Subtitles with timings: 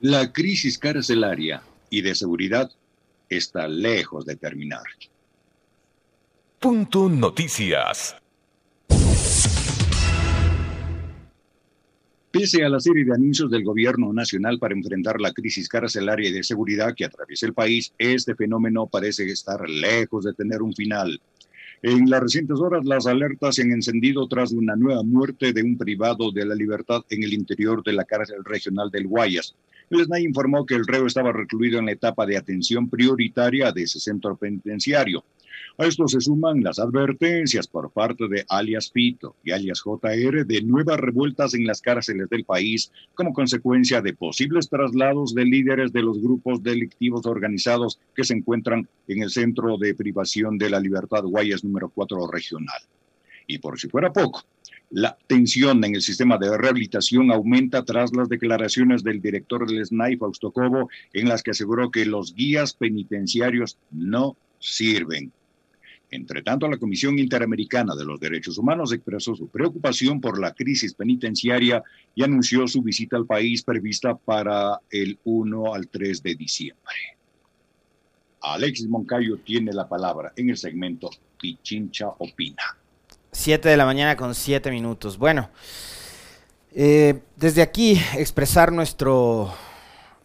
[0.00, 2.70] La crisis carcelaria y de seguridad
[3.28, 4.84] está lejos de terminar.
[6.60, 8.14] Punto Noticias.
[12.30, 16.32] Pese a la serie de anuncios del gobierno nacional para enfrentar la crisis carcelaria y
[16.32, 21.20] de seguridad que atraviesa el país, este fenómeno parece estar lejos de tener un final.
[21.82, 25.76] En las recientes horas, las alertas se han encendido tras una nueva muerte de un
[25.76, 29.56] privado de la libertad en el interior de la cárcel regional del Guayas.
[29.90, 33.82] El SNAI informó que el reo estaba recluido en la etapa de atención prioritaria de
[33.84, 35.24] ese centro penitenciario.
[35.78, 40.62] A esto se suman las advertencias por parte de alias Pito y alias JR de
[40.62, 46.02] nuevas revueltas en las cárceles del país como consecuencia de posibles traslados de líderes de
[46.02, 51.22] los grupos delictivos organizados que se encuentran en el centro de privación de la libertad
[51.22, 52.82] Guayas número 4 regional.
[53.46, 54.42] Y por si fuera poco,
[54.90, 60.16] la tensión en el sistema de rehabilitación aumenta tras las declaraciones del director del SNAI,
[60.16, 65.32] Fausto Cobo, en las que aseguró que los guías penitenciarios no sirven.
[66.10, 70.94] Entre tanto, la Comisión Interamericana de los Derechos Humanos expresó su preocupación por la crisis
[70.94, 71.82] penitenciaria
[72.14, 76.94] y anunció su visita al país prevista para el 1 al 3 de diciembre.
[78.40, 82.78] Alexis Moncayo tiene la palabra en el segmento Pichincha Opina.
[83.38, 85.16] 7 de la mañana con 7 minutos.
[85.16, 85.48] Bueno,
[86.74, 89.54] eh, desde aquí expresar nuestro,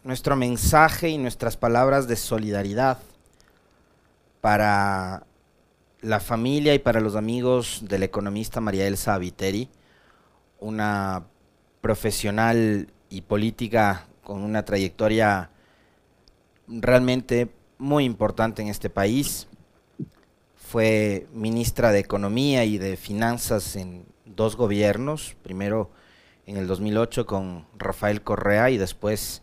[0.02, 2.98] nuestro mensaje y nuestras palabras de solidaridad
[4.40, 5.22] para
[6.00, 9.70] la familia y para los amigos del economista María Elsa Viteri,
[10.58, 11.22] una
[11.80, 15.50] profesional y política con una trayectoria
[16.66, 17.48] realmente
[17.78, 19.46] muy importante en este país.
[20.74, 25.92] Fue ministra de Economía y de Finanzas en dos gobiernos, primero
[26.46, 29.42] en el 2008 con Rafael Correa y después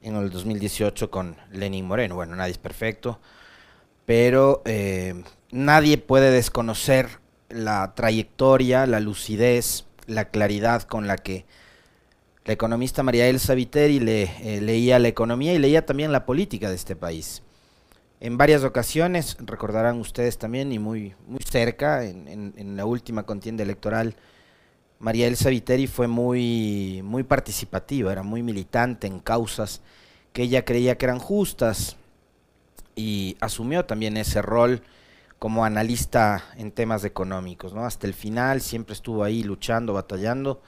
[0.00, 2.14] en el 2018 con Lenín Moreno.
[2.14, 3.20] Bueno, nadie es perfecto,
[4.06, 11.44] pero eh, nadie puede desconocer la trayectoria, la lucidez, la claridad con la que
[12.46, 16.70] la economista María Elsa Viteri le, eh, leía la economía y leía también la política
[16.70, 17.42] de este país.
[18.24, 24.14] En varias ocasiones, recordarán ustedes también, y muy, muy cerca, en, la última contienda electoral,
[25.00, 29.80] María Elsa Viteri fue muy, muy participativa, era muy militante en causas
[30.32, 31.96] que ella creía que eran justas
[32.94, 34.82] y asumió también ese rol
[35.40, 37.84] como analista en temas económicos, ¿no?
[37.84, 40.62] Hasta el final siempre estuvo ahí luchando, batallando.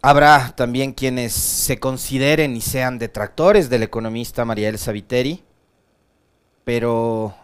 [0.00, 5.44] Habrá también quienes se consideren y sean detractores del economista María Elsa Viteri,
[6.68, 7.34] pero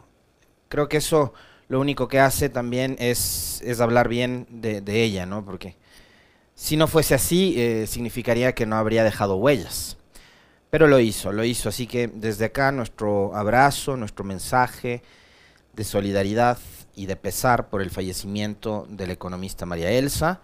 [0.68, 1.32] creo que eso
[1.68, 5.46] lo único que hace también es, es hablar bien de, ella, ¿no?
[5.46, 5.78] Porque
[6.54, 9.96] si no fuese así, eh, significaría que no habría dejado huellas.
[10.68, 11.70] Pero lo hizo, lo hizo.
[11.70, 15.02] Así que desde acá nuestro abrazo, nuestro mensaje,
[15.72, 16.58] de solidaridad
[16.94, 20.42] y de pesar por el fallecimiento del economista María Elsa,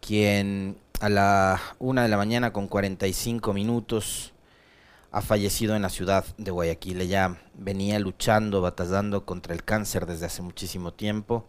[0.00, 4.34] quien a la una de la mañana con 45 minutos
[5.10, 7.00] ha fallecido en la ciudad de Guayaquil.
[7.00, 11.46] Ella venía luchando, batallando contra el cáncer desde hace muchísimo tiempo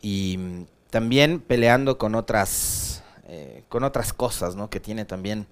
[0.00, 4.70] y también peleando con otras, eh, con otras cosas ¿no?
[4.70, 5.46] que tiene también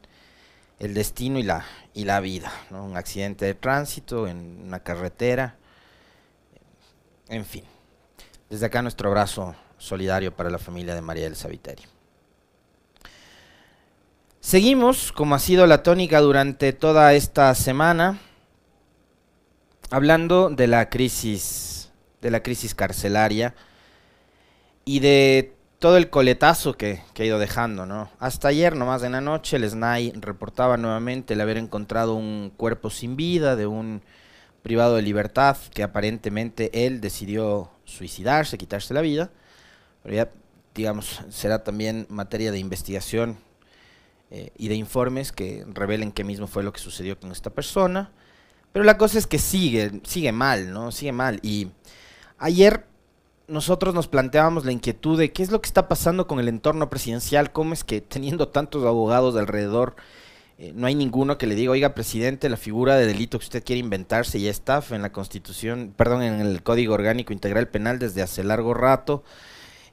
[0.79, 1.65] el destino y la,
[1.95, 2.53] y la vida.
[2.71, 5.57] Un accidente de tránsito en una carretera
[7.29, 7.65] en fin,
[8.49, 11.83] desde acá nuestro abrazo solidario para la familia de María del Viteri.
[14.49, 18.19] Seguimos, como ha sido la tónica durante toda esta semana,
[19.91, 21.93] hablando de la crisis,
[22.23, 23.55] de la crisis carcelaria
[24.87, 28.11] y de todo el coletazo que, que, ha ido dejando, ¿no?
[28.19, 32.89] Hasta ayer, nomás en la noche, el SNAI reportaba nuevamente el haber encontrado un cuerpo
[32.89, 34.01] sin vida de un
[34.63, 39.31] privado de libertad, que aparentemente él decidió suicidarse, quitarse la vida,
[40.03, 40.31] pero ya,
[40.75, 43.47] digamos, será también materia de investigación
[44.31, 48.13] eh, y de informes que revelen qué mismo fue lo que sucedió con esta persona.
[48.73, 50.93] Pero la cosa es que sigue, sigue mal, ¿no?
[50.93, 51.41] Sigue mal.
[51.43, 51.69] Y
[52.39, 52.85] ayer
[53.47, 56.91] nosotros nos planteábamos la inquietud de qué es lo que está pasando con el entorno
[56.91, 59.97] presidencial, cómo es que teniendo tantos abogados alrededor
[60.59, 63.65] eh, no hay ninguno que le diga, oiga, presidente, la figura de delito que usted
[63.65, 68.23] quiere inventarse ya está en la Constitución, perdón, en el Código Orgánico Integral Penal desde
[68.23, 69.23] hace largo rato.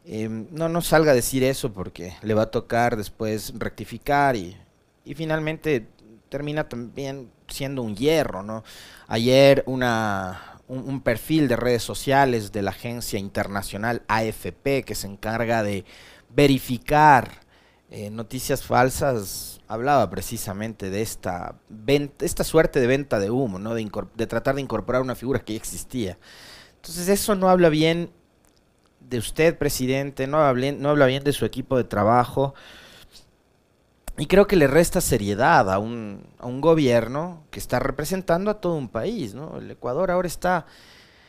[0.07, 4.55] Em, no, no salga a decir eso porque le va a tocar después rectificar y,
[5.03, 5.87] y finalmente
[6.29, 8.63] termina también siendo un hierro, ¿no?
[9.07, 15.63] Ayer una, un, perfil de redes sociales de la agencia internacional AFP que se encarga
[15.63, 15.85] de
[16.29, 17.45] verificar
[17.89, 21.55] eh, Noticias Falsas hablaba precisamente de esta,
[22.19, 23.73] esta suerte de venta de humo, ¿no?
[23.73, 26.17] de, de tratar de incorporar una figura que ya existía.
[26.75, 28.11] Entonces eso no habla bien
[29.09, 32.53] de usted, presidente, no habla, no habla bien de su equipo de trabajo.
[34.17, 38.61] Y creo que le resta seriedad a un, a un gobierno que está representando a
[38.61, 39.33] todo un país.
[39.33, 39.57] ¿no?
[39.57, 40.65] El Ecuador ahora está,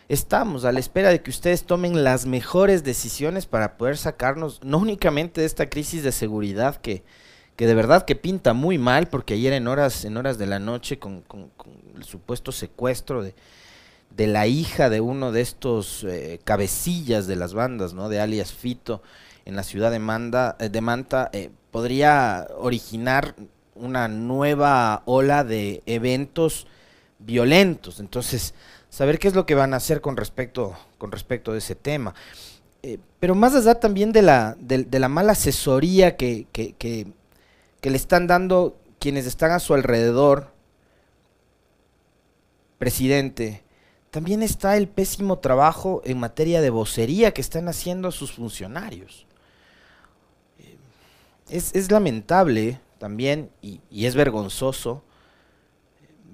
[0.09, 4.79] estamos a la espera de que ustedes tomen las mejores decisiones para poder sacarnos, no
[4.79, 7.03] únicamente de esta crisis de seguridad que,
[7.57, 10.61] que de verdad que pinta muy mal, porque ayer en horas, en horas de la
[10.61, 11.51] noche, con, con
[11.97, 13.35] el supuesto secuestro de,
[14.11, 18.09] de la hija de uno de estos eh, cabecillas de las bandas, ¿no?
[18.09, 19.03] De alias Fito
[19.45, 23.35] en la ciudad de, Manda, eh, de Manta, eh, podría originar
[23.75, 26.67] una nueva ola de eventos
[27.19, 28.01] violentos.
[28.01, 28.55] Entonces,
[28.89, 32.15] saber qué es lo que van a hacer con respecto, con respecto de ese tema.
[33.19, 37.09] pero más allá también de la, de, la mala asesoría que, que, que,
[37.81, 40.53] que le están dando quienes están a su alrededor,
[42.79, 43.63] presidente,
[44.17, 49.27] también está el pésimo trabajo en materia de vocería que están haciendo sus funcionarios.
[50.59, 50.79] Eh,
[51.51, 55.05] es, lamentable también y, es vergonzoso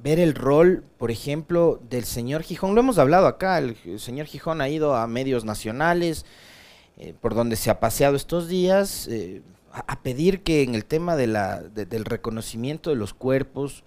[0.00, 2.76] ver el rol, por ejemplo, del señor Gijón.
[2.76, 6.24] Lo hemos hablado acá, el, señor Gijón ha ido a medios nacionales,
[6.98, 9.42] eh, por donde se ha paseado estos días, eh,
[9.72, 13.82] a, pedir que en el tema del reconocimiento de los cuerpos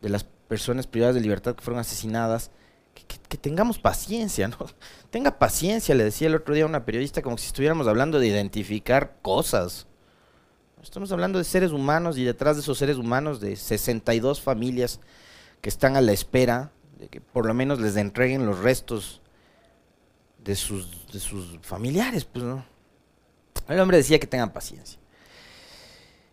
[0.00, 2.50] de las personas privadas de libertad que fueron asesinadas,
[2.94, 4.56] que, tengamos paciencia, ¿no?
[5.10, 8.28] Tenga paciencia, le decía el otro día a una periodista, como si estuviéramos hablando de
[8.28, 9.86] identificar cosas.
[10.82, 15.00] Estamos hablando de seres humanos y detrás de esos seres humanos de 62 familias
[15.60, 19.22] que están a la espera de que por lo menos les entreguen los restos
[20.38, 22.64] de sus, de sus familiares, pues no.
[23.66, 24.98] El hombre decía que tengan paciencia.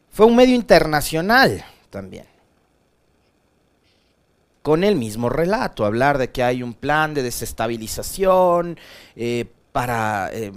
[0.09, 2.25] Fue un medio internacional también
[4.61, 8.77] con el mismo relato, hablar de que hay un plan de desestabilización
[9.15, 10.51] eh, para eh,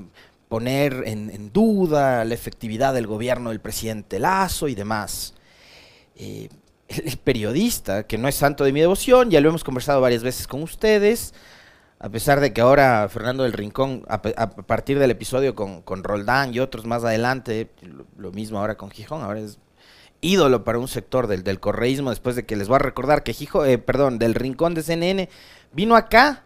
[0.48, 5.34] poner en, duda la efectividad del gobierno del presidente Lazo y demás.
[6.16, 6.48] Eh,
[6.88, 10.46] el, periodista, que no es santo de mi devoción, ya lo hemos conversado varias veces
[10.46, 11.32] con ustedes,
[11.98, 16.52] a pesar de que ahora Fernando del Rincón, a, partir del episodio con, con, Roldán
[16.52, 19.58] y otros más adelante, lo, lo mismo ahora con Gijón, ahora es
[20.24, 23.36] ídolo para un sector del, del correísmo, después de que les voy a recordar que
[23.38, 25.28] Hijo, eh, perdón, del rincón de CNN,
[25.72, 26.44] vino acá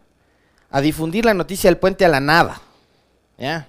[0.71, 2.61] a difundir la noticia del puente a la nada.
[3.39, 3.69] ¿Ya?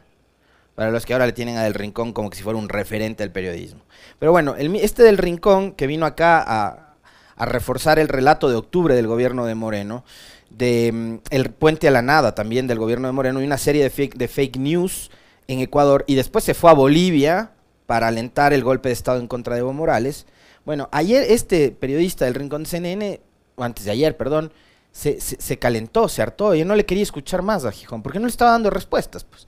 [0.75, 3.23] Para los que ahora le tienen a Del Rincón como que si fuera un referente
[3.23, 3.81] del periodismo.
[4.17, 6.95] Pero bueno, el, este del Rincón que vino acá a,
[7.35, 10.05] a, reforzar el relato de octubre del gobierno de Moreno,
[10.49, 13.83] de mm, el puente a la nada también del gobierno de Moreno y una serie
[13.83, 15.11] de fake, de fake news
[15.47, 17.51] en Ecuador y después se fue a Bolivia
[17.89, 20.27] para alentar el golpe de Estado en contra de Evo Morales.
[20.63, 23.19] Bueno, ayer este periodista del Rincón de CNN,
[23.55, 24.53] o antes de ayer, perdón,
[24.91, 26.53] se, calentó, se hartó.
[26.53, 29.23] Yo no le quería escuchar más a Gijón, porque no le estaba dando respuestas.
[29.23, 29.47] Pues.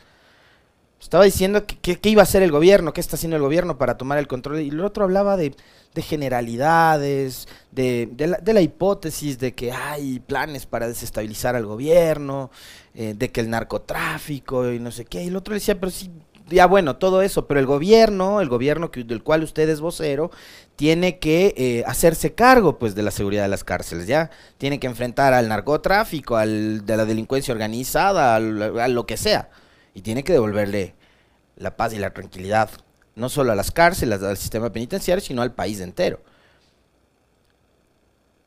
[1.00, 4.18] Estaba diciendo qué iba a hacer el gobierno, qué está haciendo el gobierno para tomar
[4.18, 4.62] el control.
[4.62, 5.54] Y el otro hablaba de,
[5.98, 8.10] generalidades, de,
[8.44, 12.50] la, hipótesis de que hay planes para desestabilizar al gobierno,
[12.96, 15.24] eh, de que el narcotráfico y no sé qué.
[15.24, 16.10] Y el otro decía, pero sí,
[16.52, 20.32] ya bueno, todo eso, pero el gobierno, el gobierno que, del cual usted es vocero,
[20.76, 24.30] tiene que eh, hacerse cargo pues de la seguridad de las cárceles, ¿ya?
[24.58, 29.50] Tiene que enfrentar al narcotráfico, al, de la delincuencia organizada, al, a lo que sea,
[29.94, 30.96] y tiene que devolverle
[31.56, 32.70] la paz y la tranquilidad,
[33.16, 36.22] no solo a las cárceles, al sistema penitenciario, sino al país entero.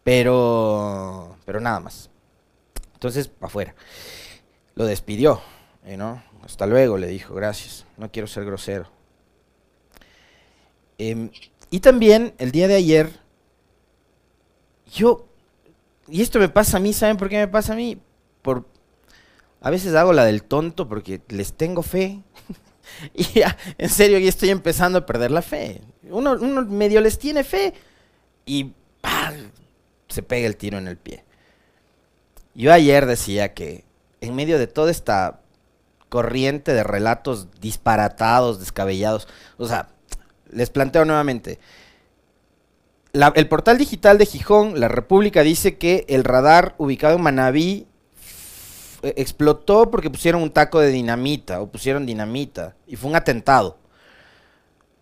[0.02, 2.10] Pero, pero nada más.
[2.94, 3.74] Entonces, afuera.
[4.74, 5.40] Lo despidió,
[5.96, 6.22] ¿no?
[6.44, 8.86] Hasta luego, le dijo, gracias, no quiero ser grosero.
[10.98, 11.30] Em,
[11.70, 13.10] y también el día de ayer,
[14.92, 15.26] yo,
[16.06, 17.98] y esto me pasa a mí, ¿saben por qué me pasa a mí?
[18.42, 18.66] Por,
[19.60, 22.20] a veces hago la del tonto porque les tengo fe.
[23.14, 25.80] y ya, en serio, ya estoy empezando a perder la fe.
[26.10, 27.72] Uno, uno medio les tiene fe
[28.44, 28.72] y
[30.08, 31.24] se pega el tiro en el pie.
[32.54, 33.84] Yo ayer decía que
[34.20, 35.40] en medio de toda esta
[36.14, 39.26] corriente de relatos disparatados, descabellados.
[39.56, 39.88] O sea,
[40.48, 41.58] les planteo nuevamente.
[43.34, 47.88] el portal digital de Gijón, La República, dice que el radar ubicado en Manabí
[49.02, 53.76] eh, explotó porque pusieron un taco de dinamita o pusieron dinamita y fue un atentado.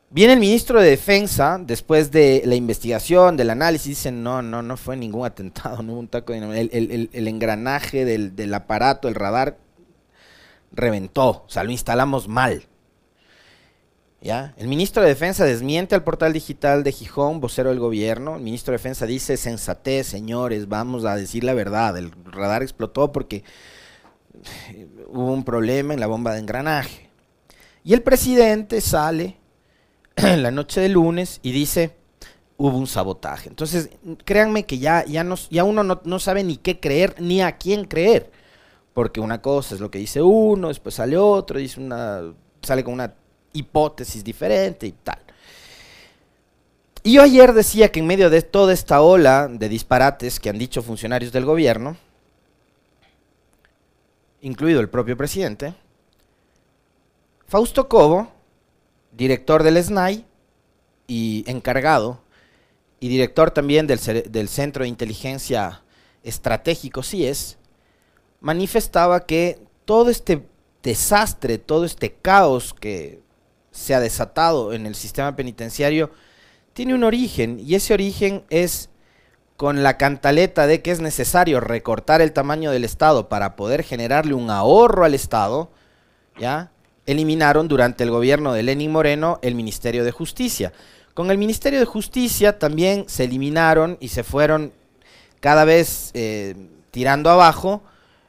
[0.09, 4.78] Viene el ministro de Defensa, después de la investigación, del análisis, dicen, no, no, no
[4.78, 6.75] fue ningún atentado, no hubo un taco de dinamita.
[6.75, 9.59] El, engranaje del, del, aparato, el radar,
[10.73, 12.64] reventó, o sea, lo instalamos mal.
[14.21, 14.55] ¿Ya?
[14.57, 18.37] El ministro de Defensa desmiente al portal digital de Gijón, vocero del gobierno.
[18.37, 21.97] El ministro de Defensa dice, sensatez, señores, vamos a decir la verdad.
[21.99, 23.43] El radar explotó porque
[25.09, 27.11] hubo un problema en la bomba de engranaje.
[27.83, 29.38] Y el presidente sale
[30.14, 31.97] en la noche de lunes y dice,
[32.57, 33.49] hubo un sabotaje.
[33.49, 33.91] Entonces,
[34.25, 37.87] créanme que ya, ya, ya uno no, no sabe ni qué creer ni a quién
[37.87, 38.31] creer.
[38.95, 42.95] Porque una cosa es lo que dice uno, después sale otro, dice una, sale con
[42.95, 43.15] una
[43.53, 45.19] hipótesis diferente y tal.
[47.05, 50.59] Y yo ayer decía que en medio de toda esta ola de disparates que han
[50.59, 51.97] dicho funcionarios del gobierno,
[54.41, 55.75] incluido el propio presidente,
[57.49, 58.31] Fausto Cobo,
[59.11, 60.25] director del SNAI
[61.09, 62.21] y encargado,
[63.01, 63.99] y director también del,
[64.31, 65.83] del Centro de Inteligencia
[66.23, 67.59] Estratégico CIES,
[68.43, 70.47] manifestaba que todo este
[70.83, 73.21] desastre, todo este caos que
[73.71, 76.11] se ha desatado en el sistema penitenciario
[76.75, 78.91] tiene un origen y ese origen es
[79.57, 84.35] con la cantaleta de que es necesario recortar el tamaño del Estado para poder generarle
[84.35, 85.71] un ahorro al Estado,
[86.39, 86.73] ¿ya?
[87.07, 90.73] Eliminaron durante el gobierno de Lenin Moreno el Ministerio de Justicia.
[91.15, 94.73] Con el Ministerio de Justicia también se eliminaron y se fueron
[95.39, 96.57] cada vez eh,
[96.91, 97.83] tirando abajo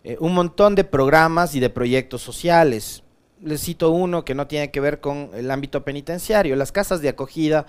[0.04, 3.04] eh, un montón de programas y de proyectos sociales
[3.44, 7.10] les cito uno que no tiene que ver con el ámbito penitenciario, las casas de
[7.10, 7.66] acogida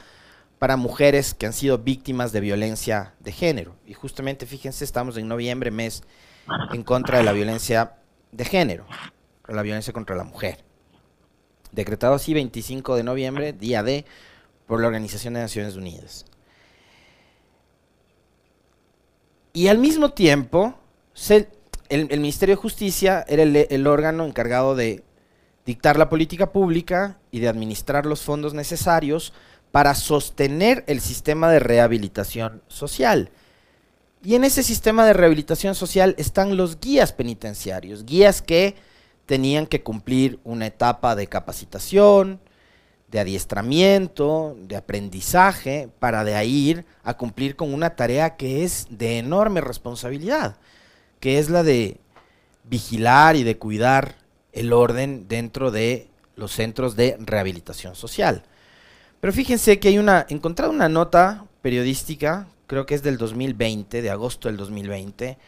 [0.59, 3.75] para mujeres que han sido víctimas de violencia de género.
[3.85, 6.05] Y justamente, fíjense, estamos en noviembre, mes
[6.73, 7.97] en contra de la violencia
[8.31, 8.87] de género,
[9.49, 10.65] la violencia contra la mujer.
[11.73, 14.05] Decretado así 25 de noviembre, día D,
[14.67, 16.25] por la Organización de Naciones Unidas.
[19.53, 20.79] Y al mismo tiempo,
[21.89, 25.03] el, Ministerio de Justicia era el órgano encargado de
[25.67, 29.33] dictar la política pública y de administrar los fondos necesarios
[29.73, 33.31] para sostener el sistema de rehabilitación social.
[34.23, 38.77] Y en ese sistema de rehabilitación social están los guías penitenciarios, guías que
[39.27, 42.41] tenían que cumplir una etapa de capacitación,
[43.11, 48.87] de adiestramiento, de aprendizaje, para de ahí ir a cumplir con una tarea que es
[48.91, 50.57] de enorme responsabilidad,
[51.25, 51.97] que es la de
[52.65, 54.17] vigilar y de cuidar
[54.53, 58.45] el orden dentro de los centros de rehabilitación social.
[59.23, 64.11] Pero fíjense que hay una, encontrado una nota periodística, creo que es del 2020, de
[64.11, 65.39] agosto del 2020.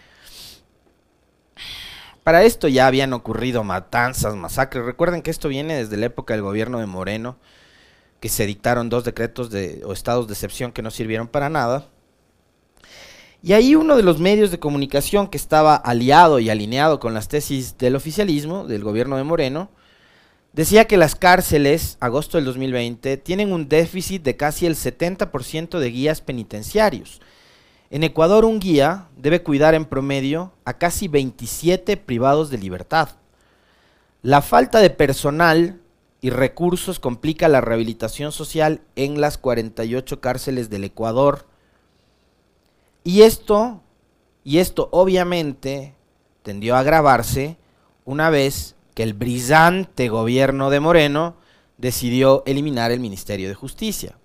[2.24, 4.82] Para esto ya habían ocurrido matanzas, masacres.
[4.82, 7.36] Recuerden que esto viene desde la época del gobierno de Moreno,
[8.18, 11.90] que se dictaron dos decretos de, o estados de excepción que no sirvieron para nada.
[13.46, 17.28] Y ahí uno de los medios de comunicación que estaba aliado y alineado con las
[17.28, 19.70] tesis del oficialismo, del gobierno de Moreno,
[20.52, 25.90] decía que las cárceles, agosto del 2020, tienen un déficit de casi el 70% de
[25.92, 27.20] guías penitenciarios.
[27.88, 33.10] En Ecuador un guía debe cuidar en promedio a casi 27 privados de libertad.
[34.22, 35.78] La falta de personal
[36.20, 41.46] y recursos complica la rehabilitación social en las 48 cárceles del Ecuador
[43.06, 43.84] y esto,
[44.42, 45.94] y esto obviamente
[46.42, 47.56] tendió a agravarse
[48.04, 51.36] una vez que el brillante gobierno de Moreno
[51.78, 54.18] decidió eliminar el Ministerio de Justicia.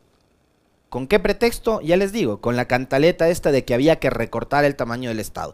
[0.89, 1.79] ¿Con qué pretexto?
[1.81, 5.19] Ya les digo, con la cantaleta esta de que había que recortar el tamaño del
[5.19, 5.53] Estado.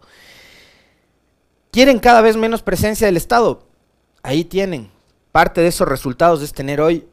[1.72, 3.68] ¿Quieren cada vez menos presencia del Estado?
[4.24, 4.90] Ahí tienen.
[5.34, 7.06] Parte de esos resultados es tener hoy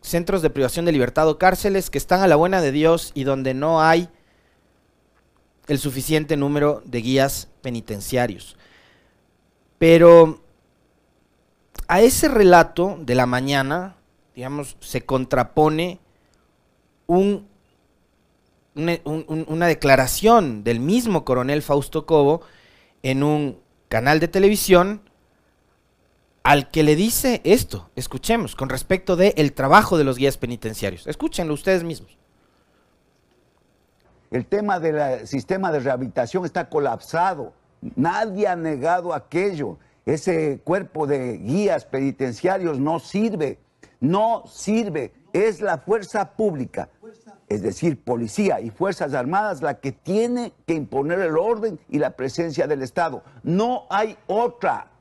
[0.00, 3.22] centros de privación de libertad o cárceles que están a la buena de Dios y
[3.22, 4.08] donde no hay
[5.68, 8.56] el suficiente número de guías penitenciarios.
[9.78, 10.40] Pero
[11.88, 13.96] a ese relato de la mañana,
[14.34, 15.98] digamos, se contrapone
[17.06, 17.46] un,
[18.74, 22.42] una declaración del mismo coronel Fausto Cobo
[23.02, 25.02] en un canal de televisión
[26.42, 31.06] al que le dice esto, escuchemos, con respecto del el trabajo de los guías penitenciarios.
[31.06, 32.16] Escúchenlo ustedes mismos.
[34.32, 37.52] El tema del sistema de rehabilitación está colapsado.
[37.96, 39.76] Nadie ha negado aquello.
[40.06, 43.58] Ese cuerpo de guías penitenciarios no sirve.
[44.00, 45.12] No sirve.
[45.34, 46.88] Es la fuerza pública,
[47.46, 52.16] es decir, policía y Fuerzas Armadas, la que tiene que imponer el orden y la
[52.16, 53.22] presencia del Estado.
[53.42, 54.92] No hay otra.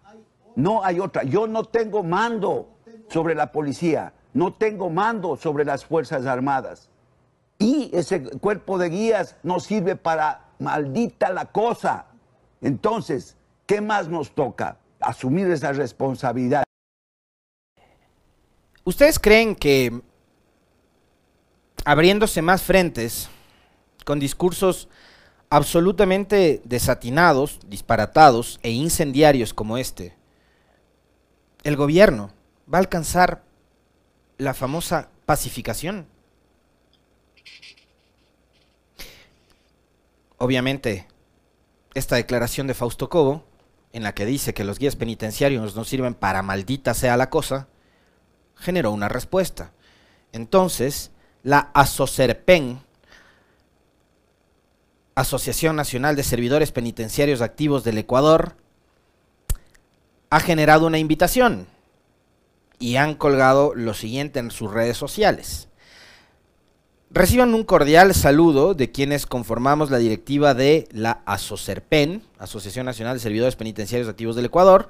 [0.58, 1.24] No hay otra.
[1.24, 2.68] Yo no tengo mando
[3.08, 4.12] sobre la policía.
[4.34, 6.91] No tengo mando sobre las Fuerzas Armadas.
[7.62, 12.08] Y ese cuerpo de guías nos sirve para maldita la cosa.
[12.60, 13.38] Entonces,
[13.68, 14.80] ¿qué más nos toca?
[15.00, 16.64] Asumir esa responsabilidad.
[18.84, 20.02] ¿Ustedes creen que
[21.86, 23.30] abriéndose más frentes
[24.06, 24.88] con discursos
[25.52, 30.16] absolutamente desatinados, disparatados e incendiarios como este,
[31.64, 32.32] el gobierno
[32.72, 33.44] va a alcanzar
[34.38, 36.08] la famosa pacificación.
[40.42, 41.06] Obviamente,
[41.94, 43.46] esta declaración de Fausto Cobo,
[43.94, 47.68] en la que dice que los guías penitenciarios no sirven para maldita sea la cosa,
[48.56, 49.72] generó una respuesta.
[50.32, 51.12] Entonces,
[51.44, 52.82] la ASOCERPEN,
[55.14, 58.56] Asociación Nacional de Servidores Penitenciarios Activos del Ecuador,
[60.32, 61.68] ha generado una invitación
[62.80, 65.68] y han colgado lo siguiente en sus redes sociales.
[67.14, 73.20] Reciban un cordial saludo de quienes conformamos la directiva de la ASOCERPEN, Asociación Nacional de
[73.20, 74.88] Servidores Penitenciarios Activos del Ecuador.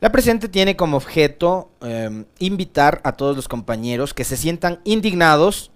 [0.00, 5.70] La presente tiene como objeto em, invitar a todos los compañeros que se sientan indignados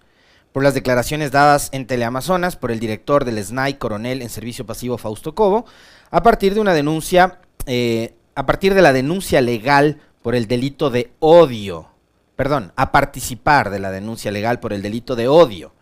[0.51, 4.99] por las declaraciones dadas en Teleamazonas por el director del SNAI, coronel en servicio pasivo
[4.99, 5.65] Fausto Cobo,
[6.11, 10.91] a partir de una denuncia, eh, a partir de la denuncia legal por el delito
[10.91, 11.87] de odio,
[12.35, 15.73] perdón, a participar de la denuncia legal por el delito de odio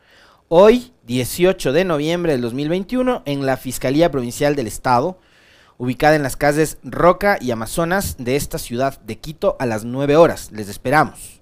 [0.54, 5.18] Hoy, 18 de noviembre del 2021, en la Fiscalía Provincial del Estado,
[5.78, 10.14] ubicada en las calles Roca y Amazonas de esta ciudad de Quito a las 9
[10.16, 10.52] horas.
[10.52, 11.40] Les esperamos.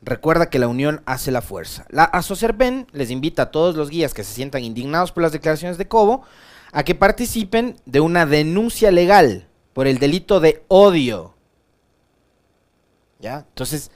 [0.00, 1.86] Recuerda que la unión hace la fuerza.
[1.88, 5.76] La Asocerpen les invita a todos los guías que se sientan indignados por las declaraciones
[5.76, 6.22] de Cobo
[6.70, 11.34] a que participen de una denuncia legal por el delito de odio.
[13.18, 13.44] ¿Ya?
[13.48, 13.90] Entonces,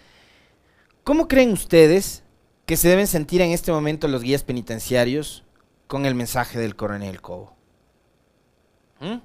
[1.05, 2.24] ¿cómo creen ustedes
[2.67, 5.45] que se deben sentir en este momento los guías penitenciarios
[5.87, 7.55] con el mensaje del coronel Cobo.
[9.01, 9.19] ¿Mm?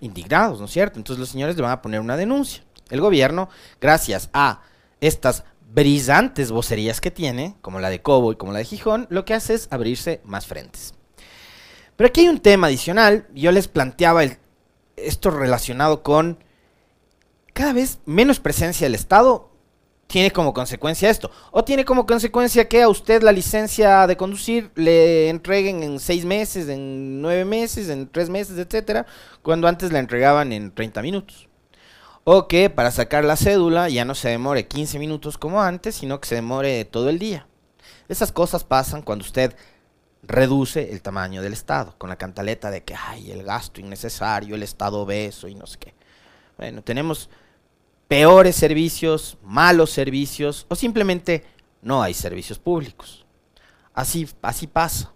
[0.00, 0.98] Indignados, ¿no es cierto?
[0.98, 2.64] Entonces los señores le van a poner una denuncia.
[2.88, 3.48] El gobierno,
[3.80, 4.62] gracias a
[5.00, 9.24] estas brillantes vocerías que tiene, como la de Cobo y como la de Gijón, lo
[9.24, 10.94] que hace es abrirse más frentes.
[11.96, 13.28] Pero aquí hay un tema adicional.
[13.34, 14.24] Yo les planteaba
[14.96, 16.42] esto relacionado con
[17.52, 19.49] cada vez menos presencia del Estado
[20.10, 21.30] tiene como consecuencia esto.
[21.52, 26.24] O tiene como consecuencia que a usted la licencia de conducir le entreguen en seis
[26.24, 29.06] meses, en nueve meses, en tres meses, etcétera,
[29.42, 31.48] cuando antes la entregaban en 30 minutos.
[32.24, 36.20] O que para sacar la cédula ya no se demore 15 minutos como antes, sino
[36.20, 37.46] que se demore todo el día.
[38.08, 39.54] Esas cosas pasan cuando usted
[40.24, 44.64] reduce el tamaño del Estado, con la cantaleta de que hay el gasto innecesario, el
[44.64, 45.94] Estado obeso y no sé qué.
[46.58, 47.30] Bueno, tenemos
[48.10, 51.44] peores servicios, malos servicios o simplemente
[51.80, 53.24] no hay servicios públicos.
[53.94, 55.12] Así, así pasa.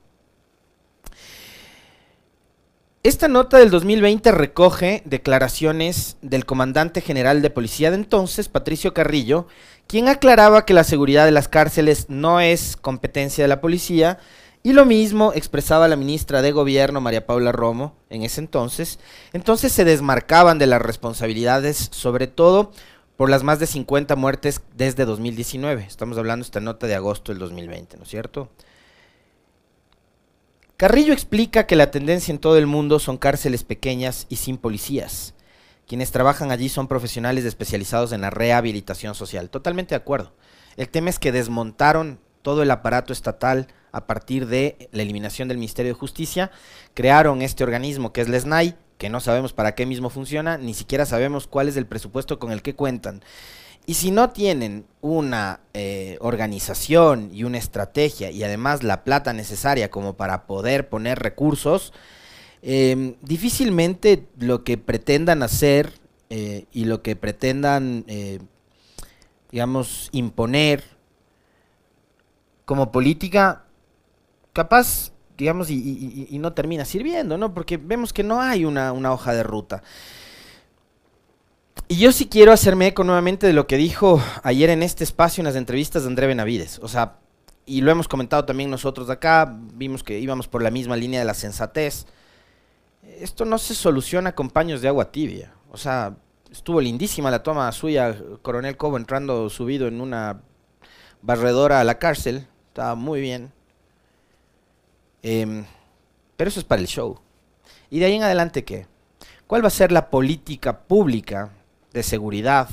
[3.02, 9.48] Esta nota del 2020 recoge declaraciones del comandante general de policía de entonces, Patricio Carrillo,
[9.88, 14.20] quien aclaraba que la seguridad de las cárceles no es competencia de la policía,
[14.66, 18.98] y lo mismo expresaba la ministra de Gobierno, María Paula Romo, en ese entonces.
[19.34, 22.72] Entonces se desmarcaban de las responsabilidades, sobre todo
[23.18, 25.84] por las más de 50 muertes desde 2019.
[25.86, 28.48] Estamos hablando de esta nota de agosto del 2020, ¿no es cierto?
[30.78, 35.34] Carrillo explica que la tendencia en todo el mundo son cárceles pequeñas y sin policías.
[35.86, 39.50] Quienes trabajan allí son profesionales especializados en la rehabilitación social.
[39.50, 40.32] Totalmente de acuerdo.
[40.78, 45.58] El tema es que desmontaron todo el aparato estatal a partir de la eliminación del
[45.58, 46.50] Ministerio de Justicia,
[46.94, 50.74] crearon este organismo que es la SNAI, que no sabemos para qué mismo funciona, ni
[50.74, 53.22] siquiera sabemos cuál es el presupuesto con el que cuentan.
[53.86, 59.90] Y si no tienen una eh, organización y una estrategia y además la plata necesaria
[59.90, 61.92] como para poder poner recursos,
[62.62, 65.92] em, difícilmente lo que pretendan hacer
[66.30, 68.40] eh, y lo que pretendan, eh,
[69.52, 70.82] digamos, imponer
[72.64, 73.63] como política,
[74.54, 77.52] capaz, digamos, y, no termina sirviendo, ¿no?
[77.52, 79.82] Porque vemos que no hay una, hoja de ruta.
[81.88, 85.42] Y yo sí quiero hacerme eco nuevamente de lo que dijo ayer en este espacio
[85.42, 86.78] en las entrevistas de André Benavides.
[86.78, 87.18] O sea,
[87.66, 91.26] y lo hemos comentado también nosotros acá, vimos que íbamos por la misma línea de
[91.26, 92.06] la sensatez.
[93.02, 95.52] Esto no se soluciona con paños de agua tibia.
[95.70, 96.16] O sea,
[96.50, 100.40] estuvo lindísima la toma suya, Coronel Cobo entrando subido en una
[101.22, 102.46] barredora a la cárcel.
[102.68, 103.52] Estaba muy bien.
[105.24, 105.64] Em,
[106.36, 107.18] pero eso es para el show.
[107.88, 108.86] ¿Y de ahí en adelante qué?
[109.46, 111.50] ¿Cuál va a ser la política pública
[111.94, 112.68] de seguridad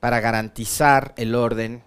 [0.00, 1.82] para garantizar el orden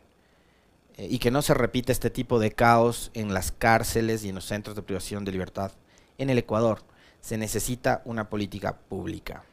[0.96, 4.36] eh, y que no se repita este tipo de caos en las cárceles y en
[4.36, 5.72] los centros de privación de libertad
[6.20, 6.84] en el Ecuador?
[7.20, 9.44] Se necesita una política pública.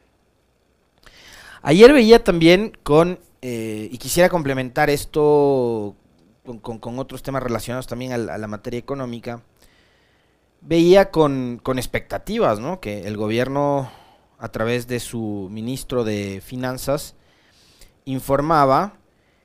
[1.63, 5.97] Ayer veía también con, eh, y quisiera complementar esto
[6.61, 9.43] con, otros temas relacionados también a la, materia económica,
[10.67, 12.81] veía con, con, expectativas, ¿no?
[12.81, 13.91] Que el gobierno,
[14.39, 17.15] a través de su ministro de Finanzas,
[18.05, 18.95] informaba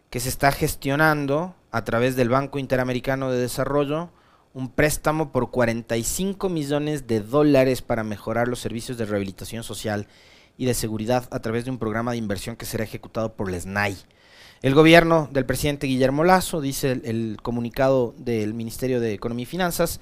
[0.10, 4.10] que se está gestionando a través del Banco Interamericano de Desarrollo
[4.54, 10.08] un préstamo por 45 millones de dólares para mejorar los servicios de rehabilitación social
[10.58, 13.60] y de seguridad a través de un programa de inversión que será ejecutado por el
[13.60, 13.96] SNAI.
[14.62, 20.02] El gobierno del presidente Guillermo Lazo, dice el, comunicado del Ministerio de Economía y Finanzas,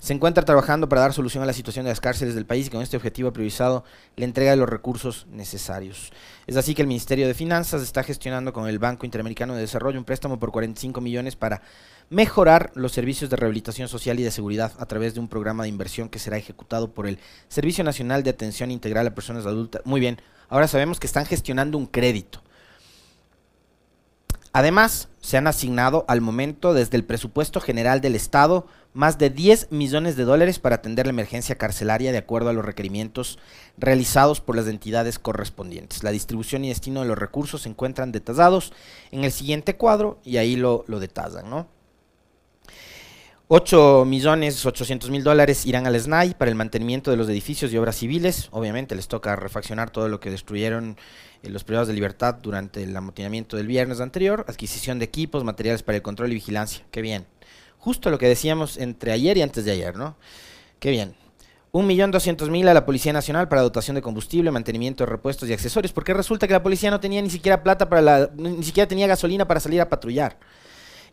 [0.00, 2.70] se encuentra trabajando para dar solución a la situación de las cárceles del país y
[2.70, 3.84] con este objetivo ha priorizado
[4.16, 6.12] la entrega de los recursos necesarios.
[6.46, 9.98] Es así que el Ministerio de Finanzas está gestionando con el Banco Interamericano de Desarrollo
[9.98, 11.62] un préstamo por 45 millones para
[12.10, 15.68] mejorar los servicios de rehabilitación social y de seguridad a través de un programa de
[15.68, 19.82] inversión que será ejecutado por el Servicio Nacional de Atención Integral a Personas Adultas.
[19.84, 22.42] Muy bien, ahora sabemos que están gestionando un crédito.
[24.58, 29.70] Además, se han asignado al momento desde el presupuesto general del Estado más de 10
[29.70, 33.38] millones de dólares para atender la emergencia carcelaria de acuerdo a los requerimientos
[33.76, 36.02] realizados por las entidades correspondientes.
[36.02, 38.72] La distribución y destino de los recursos se encuentran detallados
[39.12, 41.68] en el siguiente cuadro y ahí lo, detallan, ¿no?
[43.50, 47.78] 8 millones 800 mil dólares irán al SNAI para el mantenimiento de los edificios y
[47.78, 48.48] obras civiles.
[48.50, 50.98] Obviamente les toca refaccionar todo lo que destruyeron
[51.42, 54.44] eh, los privados de libertad durante el amotinamiento del viernes anterior.
[54.48, 56.84] Adquisición de equipos, materiales para el control y vigilancia.
[56.90, 57.24] Qué bien.
[57.78, 60.16] Justo lo que decíamos entre ayer y antes de ayer, ¿no?
[60.78, 61.14] Qué bien.
[61.72, 66.12] 1.200.000 a la Policía Nacional para dotación de combustible, mantenimiento de repuestos y accesorios, porque
[66.12, 69.48] resulta que la policía no tenía ni siquiera plata para la, ni siquiera tenía gasolina
[69.48, 70.36] para salir a patrullar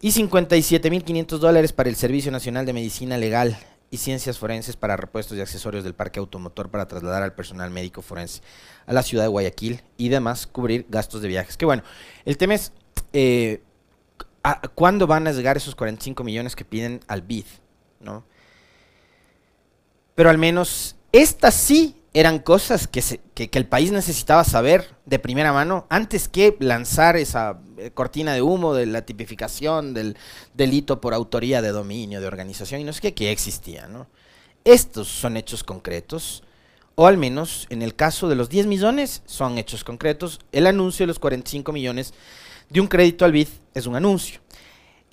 [0.05, 3.57] y 57.500 dólares para el Servicio Nacional de Medicina Legal
[3.89, 8.03] y Ciencias Forenses para repuestos y accesorios del parque automotor para trasladar al personal médico
[8.03, 8.43] forense
[8.85, 11.57] a la ciudad de Guayaquil y demás cubrir gastos de viajes.
[11.57, 11.81] Que bueno,
[12.23, 12.71] el tema es
[13.13, 13.63] eh,
[14.75, 17.45] cuándo van a llegar esos 45 millones que piden al BID,
[17.99, 18.25] ¿no?
[20.13, 25.85] Pero al menos esta sí eran cosas que, el país necesitaba saber de primera mano
[25.89, 30.15] antes que lanzar esa eh, cortina de humo de la tipificación del
[30.53, 33.87] delito por autoría de dominio, de organización y no sé qué, que existía.
[33.87, 34.07] ¿no?
[34.63, 36.43] Estos son hechos concretos,
[36.95, 40.39] o al menos en el caso de los 10 millones son hechos concretos.
[40.53, 42.13] El anuncio de los 45 millones
[42.69, 44.39] de un crédito al BID es un anuncio.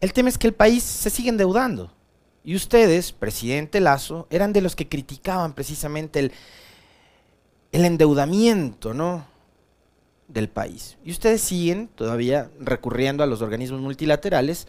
[0.01, 1.93] El tema es que el país se sigue endeudando.
[2.45, 6.33] Y ustedes, presidente Lazo, eran de los que criticaban precisamente el
[7.73, 9.33] el endeudamiento, ¿no?
[10.33, 10.97] del país.
[11.05, 14.67] Y ustedes siguen todavía recurriendo a los organismos multilaterales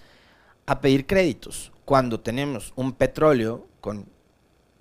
[0.66, 4.06] a pedir créditos, cuando tenemos un petróleo con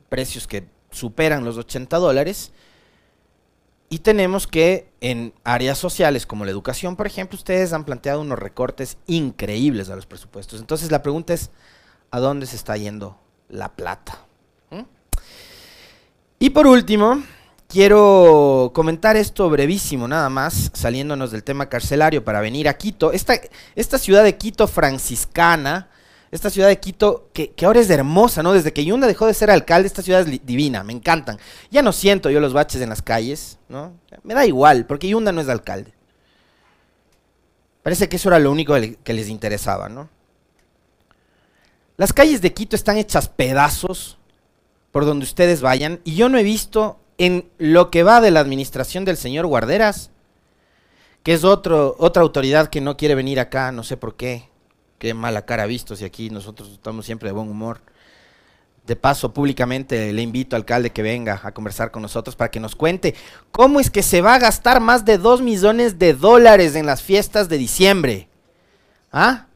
[0.08, 2.52] precios que superan los 80 dólares,
[3.88, 8.38] y tenemos que en áreas sociales como la educación, por ejemplo, ustedes han planteado unos
[8.38, 10.60] recortes increíbles a los presupuestos.
[10.60, 11.50] Entonces la pregunta es,
[12.10, 14.24] ¿a dónde se está yendo la plata?
[14.70, 14.82] ¿Mm?
[16.38, 17.22] Y por último,
[17.72, 23.12] Quiero comentar esto brevísimo nada más, saliéndonos del tema carcelario para venir a Quito.
[23.12, 23.38] Esta,
[23.96, 25.88] ciudad de Quito franciscana,
[26.30, 28.52] esta ciudad de Quito que, ahora es hermosa, ¿no?
[28.52, 31.38] Desde que Yunda dejó de ser alcalde, esta ciudad es divina, me encantan.
[31.70, 33.94] Ya no siento yo los baches en las calles, ¿no?
[34.22, 35.94] Me da igual, porque Yunda no es alcalde.
[37.82, 40.10] Parece que eso era lo único que les interesaba, ¿no?
[41.96, 44.18] Las calles de Quito están hechas pedazos
[44.90, 48.40] por donde ustedes vayan y yo no he visto en lo que va de la
[48.40, 50.10] administración del señor Guarderas,
[51.22, 54.48] que es otro, otra autoridad que no quiere venir acá, no sé por qué,
[54.98, 57.80] qué mala cara visto si aquí nosotros estamos siempre de buen humor.
[58.88, 62.58] De paso, públicamente le invito al alcalde que venga a conversar con nosotros para que
[62.58, 63.14] nos cuente
[63.52, 67.02] cómo es que se va a gastar más de 2 millones de dólares en las
[67.02, 68.26] fiestas de diciembre.
[69.12, 69.46] ¿Ah?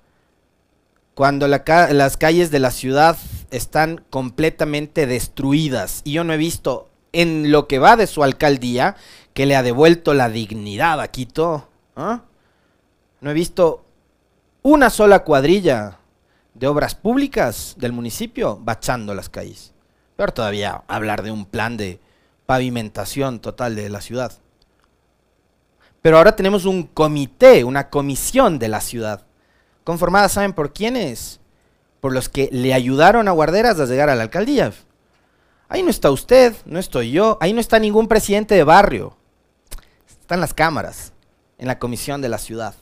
[1.14, 3.16] Cuando las calles de la ciudad
[3.50, 6.02] están completamente destruidas.
[6.04, 8.96] Y yo no he visto en lo que va de su alcaldía,
[9.32, 11.68] que le ha devuelto la dignidad a Quito.
[11.96, 12.22] ¿ah?
[13.20, 13.84] No he visto
[14.62, 15.98] una sola cuadrilla
[16.54, 19.72] de obras públicas del municipio bachando las calles.
[20.16, 22.00] Pero todavía hablar de un plan de
[22.46, 24.32] pavimentación total de la ciudad.
[26.02, 29.26] Pero ahora tenemos un comité, una comisión de la ciudad,
[29.84, 31.40] conformada, ¿saben por quiénes?
[32.00, 34.72] Por los que le ayudaron a Guarderas a llegar a la alcaldía.
[35.68, 39.16] Ahí no está usted, no estoy yo, ahí no está ningún presidente de barrio.
[40.08, 41.12] Están las cámaras,
[41.58, 42.74] en la comisión de la ciudad.